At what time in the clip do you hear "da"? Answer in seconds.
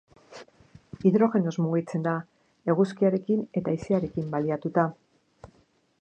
2.09-2.15